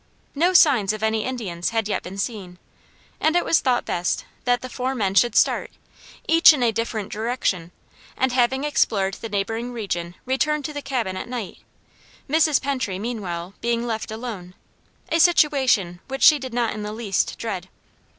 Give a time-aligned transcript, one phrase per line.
[0.33, 2.57] No signs of any Indians had yet been seen,
[3.19, 5.69] and it was thought best that the four men should start,
[6.27, 7.71] each in a different direction,
[8.17, 11.59] and having explored the neighboring region return to the cabin at night,
[12.27, 12.59] Mrs.
[12.59, 14.55] Pentry meanwhile being left alone
[15.09, 17.69] a situation which she did not in the least dread.